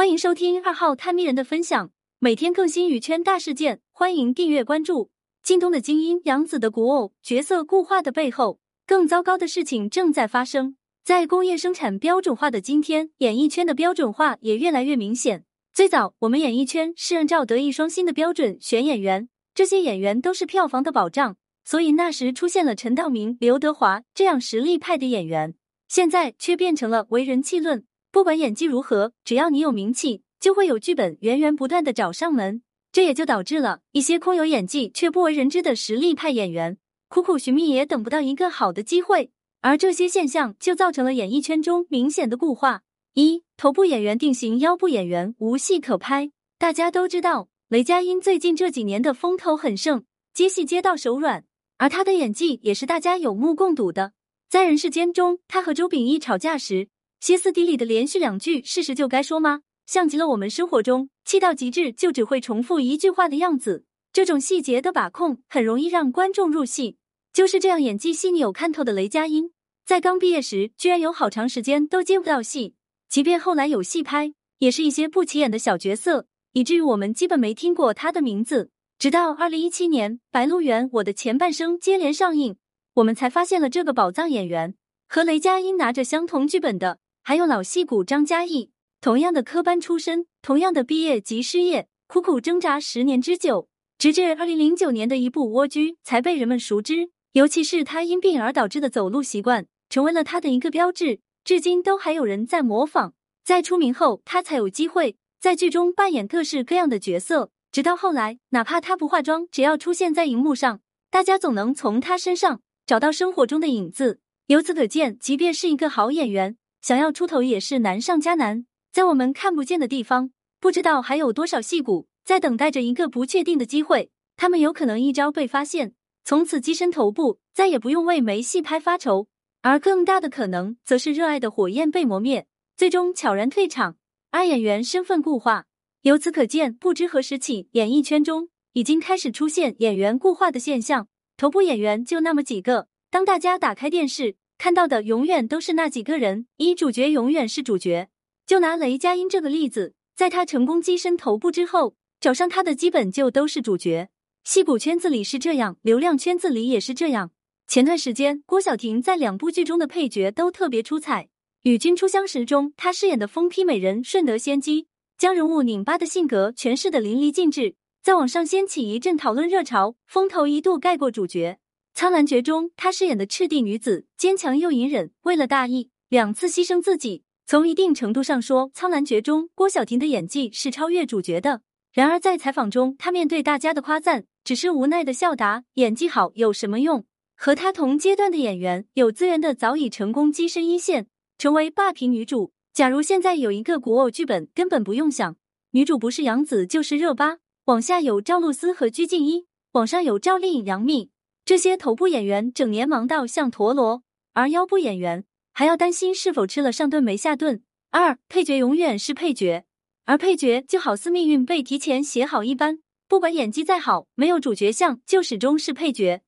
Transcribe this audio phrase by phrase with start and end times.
[0.00, 5.10] 欢迎收听二号探秘人的分享，每天更新娱圈大事件，欢迎订阅关注。
[5.42, 10.76] 靳东的精英，杨紫的古偶，角色固化的背后，更糟糕的事情正在发生。
[11.04, 15.44] 在工业生产标准化的今天，演艺圈的标准化也越来越明显。
[15.74, 25.54] 最早，我们演艺圈是按照德艺双馨的标准选演员，这些演员都是票房的保障，所以那时出现了陈道明、刘德华这样实力派的演员。
[25.88, 32.62] 现在却变成了为人气论，不管演技如何，只要你有名气，就会有剧本源源不断的找上门。
[32.92, 36.76] 这也就导致了一些空有演技却不为人知的实力派演员
[37.08, 42.82] 苦苦寻觅也等不到一个好的机会，而这些现象就造成了演艺圈中明显的固化。
[43.14, 46.32] 一头部演员定型，腰部演员无戏可拍。
[46.58, 50.04] 大家都知道，雷佳音最近这几年的风头很盛，
[50.34, 51.44] 接戏接到手软，
[51.78, 54.12] 而他的演技也是大家有目共睹的。
[54.48, 56.88] 在人世间中，他和周秉义吵架时，
[57.20, 63.84] 歇斯底里的连续两句“事实就该说吗”，像极了我们生活中气到极致就只会重复一句话的样子。
[64.10, 66.96] 这种细节的把控，很容易让观众入戏。
[67.32, 69.52] 就是这样演技细腻有看头的雷佳音，
[69.84, 72.74] 在刚毕业时，居然有好长时间都接不到戏。
[73.08, 78.70] 即便后来有戏拍，也是一些不起眼的小角色，以至于我们基本没听过他的名字。
[78.98, 82.56] 直到二零一七年，《白鹿原》我的前半生接连上映，
[82.94, 84.74] 我们才发现了这个宝藏演员。
[85.06, 86.98] 和雷佳音拿着相同剧本的，
[87.30, 88.72] 还有老戏骨张嘉译。
[89.00, 97.10] 同样的科班出身，同样的毕业即失业，苦苦挣扎十年之久，直至二零零九年的一部《蜗居》才被人们熟知。
[97.34, 101.20] 尤其是他因病而导致的走路习惯，成为了他的一个标志。
[101.44, 103.14] 至今都还有人在模仿。
[103.44, 107.52] 在出名后，他才有机会在剧中扮演各式各样的角色。
[107.70, 110.80] 直到后来，哪怕他不化妆，只要出现在荧幕上，
[111.12, 114.18] 大家总能从他身上找到生活中的影子。
[114.48, 118.66] 由此可见，即便是一个好演员，想要出头也是难上加难。
[118.92, 124.10] 在我们看不见的地方，不知道还有多少戏骨在等待着一个不确定的机会。
[124.36, 129.28] 他们有可能一朝被发现，从此跻身头部，再也不用为没戏拍发愁。
[129.62, 132.46] 而更大的可能，则是热爱的火焰被磨灭，
[132.76, 133.96] 最终悄然退场，
[134.30, 135.66] 而演员身份固化。
[136.02, 141.08] 由此可见，不知何时起，演艺圈中已经开始出现演员固化的现象。
[141.36, 148.10] 头部演员就那么几个，当大家打开电视看到的，永远都是那几个人，一主角永远是主角。
[148.46, 154.10] 就拿雷佳音这个例子，在他成功跻身头部之后，找上他的基本就都是主角。
[154.44, 157.30] 戏骨圈子里是这样，流量圈子里也是这样。
[157.66, 161.24] 前段时间，郭晓婷在两部剧中的配角都特别出彩。
[161.62, 171.52] 《与君初相识》中，她饰演的疯批美人顺德仙姬，将人物拧巴的性格诠释的淋漓尽致，在网上掀起一阵讨论热潮，风头一度盖过主角。
[172.00, 177.24] 《苍兰诀》中，她饰演的赤地女子，坚强又隐忍，为了大义，两次牺牲自己。
[177.44, 181.60] 从一定程度上说，《苍兰诀》中郭晓婷的演技是超越主角的。
[181.92, 187.04] 然而在采访中，她面对大家的夸赞，只是无奈的笑答：“演技好有什么用？”
[187.36, 191.06] 和她同阶段的演员，有资源的早已成功跻身一线，
[191.36, 192.52] 成为霸屏女主。
[192.72, 195.36] 假如现在有一个古偶剧本，根本不用想，
[195.72, 197.40] 女主不是杨紫就是热巴。
[197.66, 201.10] 往下有赵露思和鞠婧祎，往上有赵丽颖、杨幂，
[201.50, 207.64] 这些头部演员整年忙到像陀螺，而腰部演员还要担心是否吃了上顿没下顿。
[207.90, 209.64] 二配角永远是配角，
[210.04, 212.78] 而配角就好似命运被提前写好一般，
[213.08, 216.22] 不管演技再好，没有主角相，就始终是配角。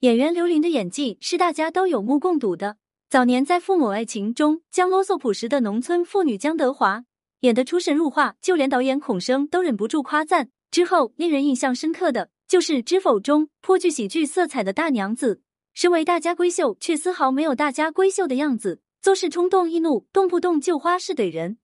[0.00, 2.78] 演员刘琳的演技是大家都有目共睹的。
[3.10, 7.04] 早年在《父母爱情》中，将啰嗦朴实的农村妇女江德华
[7.40, 10.48] 演得出神入化，就连导演孔笙都忍不住夸赞。
[10.70, 15.40] 之后，令人印象深刻的就是《知否》中颇具喜剧色彩的大娘子，
[15.72, 21.56] 身为大家闺秀，却丝毫没有大家闺秀的样子，做事冲动易怒，动不动就花式怼人。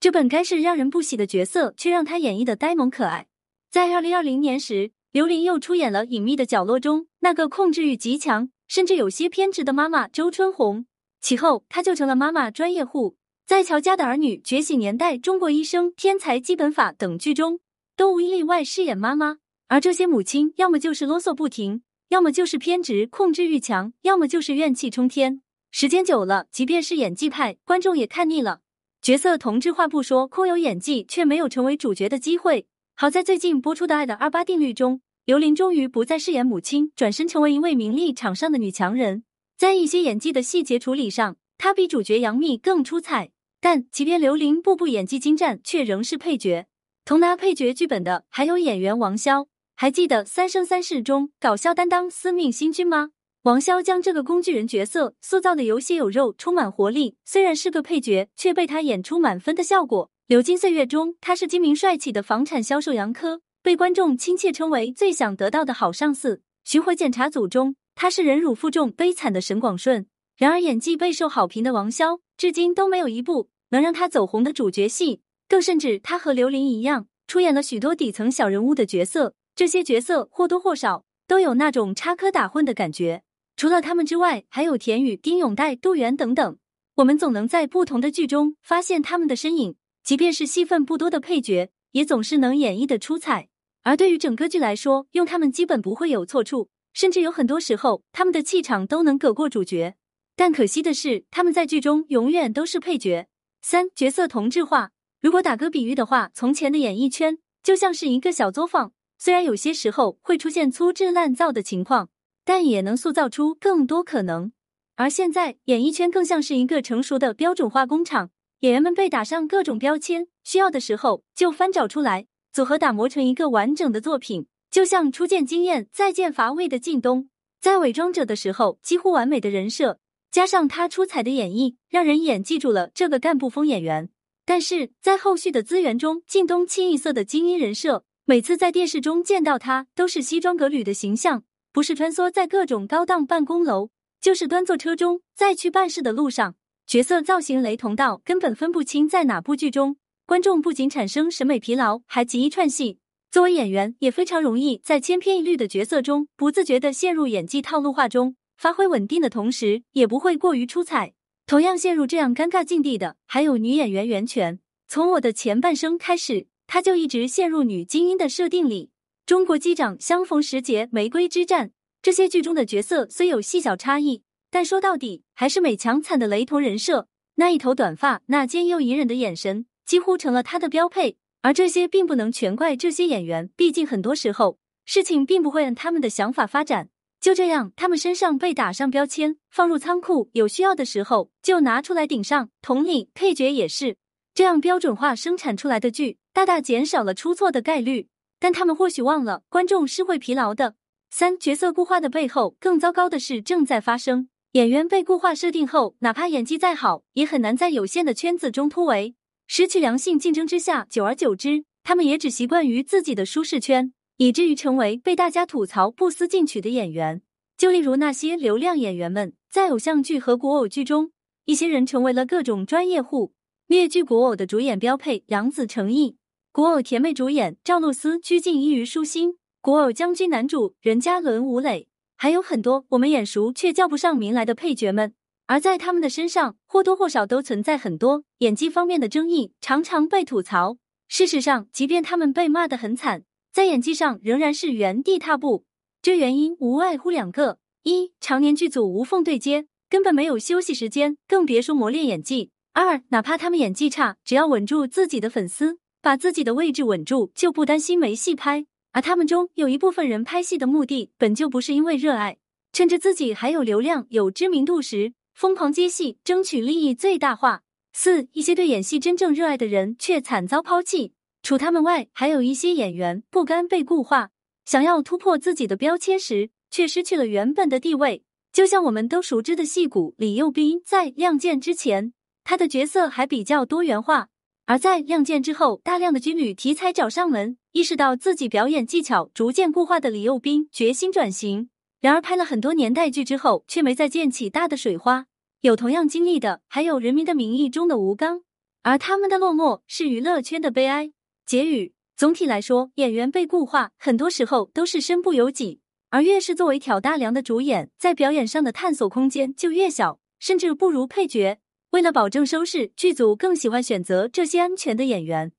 [0.00, 3.28] 这本该是让人不喜的角色，却让她演绎的呆萌可爱。
[3.70, 4.90] 在二零二零年时。
[5.12, 10.86] 刘琳又出演了《隐秘的角落》中那个控制欲极强，甚至有些偏执的妈妈周春红。
[11.20, 13.14] 其后，她就成了妈妈专业户，
[13.46, 17.60] 在《乔家的儿女》《觉醒年代》《中国医生》《天才基本法》等剧中，
[17.94, 19.36] 都无一例外饰演妈妈。
[19.72, 21.80] 而这些母亲，要么就是啰嗦不停，
[22.10, 25.40] 要么就是偏执、控制欲强，要么就是怨气冲天。
[25.70, 28.60] 时间久了，即便是演技派，观众也看腻了。
[29.00, 32.66] 角色同质化不说，空有演技却没有成为主角的机会。
[32.94, 39.24] 好在最近播出的《爱的二八定律》中，刘琳终于不再饰演母亲，转身成为一位名利场上的女强人。
[39.56, 43.30] 在一些演技的细节处理上，她比主角杨幂更出彩。
[43.58, 46.66] 但即便刘琳步步演技精湛，却仍是配角。
[47.06, 49.46] 同拿配角剧本的还有演员王骁。
[49.82, 53.10] 还记得《三生三世》中搞笑担当司命星君吗？
[53.42, 57.16] 王骁将这个工具人角色塑造的有血有肉，充满活力。
[57.24, 60.08] 虽然是个配角，却被他演出满分的效果。
[60.28, 66.42] 流金岁月中，他是精明帅气的房产销售杨科，被观众亲切称为最想得到的好上司。
[66.62, 70.06] 巡回检查组中，他是忍辱负重、悲惨的沈广顺。
[70.36, 75.22] 然而，演技备受好评的王骁，至今都没有一部能让他走红的主角戏。
[75.48, 79.34] 更甚至，他和刘琳一样，出演了许多底层小人物的角色。
[79.54, 83.22] 这些角色或多或少都有那种插科打诨的感觉。
[83.56, 86.58] 除了他们之外，还有田雨、丁永岱、杜源等等。
[86.96, 89.76] 我们总能在不同的剧中发现他们的身影。
[90.02, 93.48] 即便是戏份不多的配角，也总是能演绎的出彩。
[93.82, 99.94] 而对于整个剧来说，用他们基本不会有错处，甚至有很多时候，他们的气场都能葛过主角。
[100.34, 103.28] 但可惜的是，他们在剧中永远都是配角。
[103.60, 104.90] 三角色同质化，
[105.20, 108.92] 如果打个比喻的话，从前的演艺圈就像是一个小作坊，
[109.24, 112.08] 虽然有些时候会出现粗制滥造的情况，
[112.44, 114.50] 但也能塑造出更多可能。
[114.96, 118.30] 而现在，演艺圈更像是一个成熟的标准化工厂。
[118.62, 124.48] 演员们被打上各种标签，需要的时候就翻找出来，组合打磨成一个完整的作品。
[124.72, 127.28] 就像初见惊艳，再见乏味的靳东，
[127.60, 130.00] 在伪装者的时候几乎完美的人设，
[130.32, 134.10] 加上他出彩的演绎，让人眼记住了这个干部风演员。
[134.44, 141.42] 但是在后续的资源中，靳东清一色的精英人设，每次在电视中见到他，都是西装革履的形象，
[141.72, 143.90] 不是穿梭在各种高档办公楼，
[144.20, 146.54] 就是端坐车中在去办事的路上。
[146.86, 152.98] 角色造型雷同到根本分不清在哪部剧中，观众不仅产生审美疲劳，还极易串戏。
[153.32, 161.14] 作为演员，也非常容易在千篇一律的角色中不自觉的陷入演技套路化中，发挥稳定的同时，也不会过于出彩。
[161.44, 164.60] 同样陷入这样尴尬境地的，还有女演员袁泉。
[164.86, 168.88] 从我的前半生开始，她就一直陷入女精英的设定里。
[169.26, 174.22] 中国机长、相逢时节、玫瑰之战这些剧中的角色虽有细小差异。
[174.50, 177.08] 但说到底，还是美强惨的雷同人设。
[177.34, 181.18] 那一头短发，那坚又隐忍的眼神，几乎成了他的标配。
[181.42, 186.88] 而这些并不能全怪这些演员，毕竟很多时候事情并不会按他们的想法发展。
[187.20, 192.48] 就这样，他们身上被打上标签，放入仓库，有需要的时候就拿出来顶上。
[192.62, 193.98] 同理，配角也是
[194.32, 198.08] 这样标准化生产出来的剧，大大减少了出错的概率。
[198.38, 200.74] 但他们或许忘了，观众是会疲劳的。
[201.10, 204.28] 三角色固化的背后，更糟糕的事正在发生。
[204.52, 209.14] 演员被固化设定后，哪怕演技再好，也很难在有限的圈子中突围。
[209.46, 217.22] 失去良性竞争之下，久而久之，他们也只习惯于自己的舒适圈，以至于成为被大家吐槽不思进取的演员。
[217.56, 221.12] 就例如那些流量演员们，在偶像剧和国偶剧中，
[221.44, 223.32] 一些人成为了各种专业户。
[223.66, 226.16] 劣剧国偶的主演标配：杨紫、成毅；
[226.54, 231.88] 古偶甜妹主演赵露思拘谨依于舒心；古偶将军男主任嘉伦、吴磊。
[232.14, 235.14] 还有很多我们眼熟却叫不上名来的配角们，
[235.46, 240.76] 而在他们的身上或多或少都存在很多演技方面的争议，常常被吐槽。
[241.08, 245.64] 事实上，即便他们被骂得很惨，在演技上仍然是原地踏步。
[246.02, 258.66] 这原因无外乎两个：一，常年剧组无缝对接，根本没有休息时间，更别说磨练演技；二，哪怕他们演技差，只要稳住自己的粉丝，把自己的位置稳住，就不担心没戏拍。
[258.90, 262.36] 而他们中有一部分人拍戏的目的本就不是因为热爱，
[262.72, 267.62] 趁着自己还有流量、有知名度时，疯狂接戏，争取利益最大化。
[267.94, 271.14] 四一些对演戏真正热爱的人却惨遭抛弃。
[271.42, 274.30] 除他们外，还有一些演员不甘被固化，
[274.64, 278.24] 想要突破自己的标签时，却失去了原本的地位。
[278.52, 282.12] 就像我们都熟知的戏骨李幼斌，在《亮剑》之前，
[282.44, 284.28] 他的角色还比较多元化。
[284.66, 291.68] 而在亮剑之后，大量的军旅题材找上门，意识到自己表演技巧逐渐固化的李幼斌决心转型。
[292.00, 295.26] 然而拍了很多年代剧之后，却没再溅起大的水花。
[295.60, 298.42] 有同样经历的，还有《人民的名义》中的吴刚，
[298.82, 301.12] 而他们的落寞是娱乐圈的悲哀。
[301.46, 305.80] 结语：总体来说，演员被固化，很多时候都是身不由己。
[306.10, 311.58] 而越是作为挑大梁的主演，在表演上的探索空间就越小，甚至不如配角。
[311.92, 315.52] 为了保证收视，剧组更喜欢选择这些安全的演员。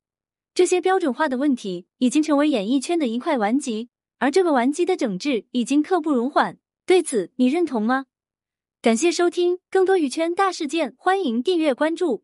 [0.56, 6.58] 这些标准化的问题已经成为演艺圈的一块顽疾，而这个顽疾的整治已经刻不容缓。
[6.88, 8.06] 对此，你认同吗？
[8.82, 12.24] 感谢收听，更多娱圈大事件，欢迎订阅关注。